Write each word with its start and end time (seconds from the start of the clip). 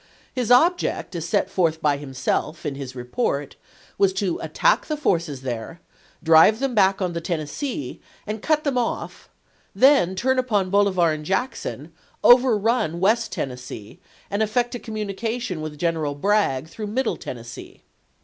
His 0.33 0.49
object, 0.49 1.13
as 1.15 1.27
set 1.27 1.47
forth 1.47 1.79
by 1.79 1.97
himself 1.97 2.65
in 2.65 2.73
his 2.73 2.95
report, 2.95 3.55
was 3.99 4.13
to 4.13 4.39
attack 4.39 4.87
the 4.87 4.97
forces 4.97 5.43
there, 5.43 5.79
drive 6.23 6.57
them 6.57 6.73
back 6.73 7.03
on 7.03 7.13
the 7.13 7.21
Tennessee 7.21 8.01
and 8.25 8.41
cut 8.41 8.63
them 8.63 8.79
off, 8.79 9.29
then 9.75 10.15
turn 10.15 10.39
upon 10.39 10.71
Bolivar 10.71 11.11
and 11.13 11.23
Jackson, 11.23 11.91
overrun 12.23 12.99
West 12.99 13.31
Tennessee, 13.31 13.99
and 14.31 14.41
effect 14.41 14.73
a 14.73 14.79
communication 14.79 15.61
with 15.61 15.77
General 15.77 16.15
Bragg 16.15 16.67
through 16.67 16.87
Middle 16.87 17.15
Tennessee. 17.15 17.83